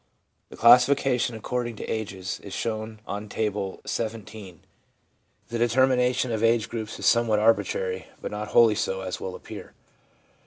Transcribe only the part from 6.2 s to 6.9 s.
of age SOURCES OF DATA 187